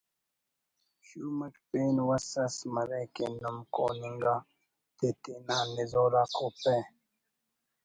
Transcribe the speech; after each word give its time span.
شوم 1.05 1.39
it 1.45 1.53
pain 1.69 1.95
وس 2.07 2.27
اس 2.43 2.55
مرے 2.73 3.03
کہ 3.15 3.25
نم 3.41 3.57
کون 3.75 3.97
انگا 4.07 4.35
تے 4.97 5.07
تینا 5.21 5.57
نزور 5.75 6.13
آ 6.21 6.23
کوپہ 6.35 6.75